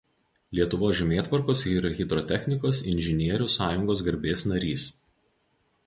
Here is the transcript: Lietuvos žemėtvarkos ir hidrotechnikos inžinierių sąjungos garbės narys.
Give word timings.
Lietuvos 0.59 0.95
žemėtvarkos 0.99 1.61
ir 1.73 1.85
hidrotechnikos 1.99 2.81
inžinierių 2.95 3.51
sąjungos 3.59 4.03
garbės 4.09 4.47
narys. 4.55 4.89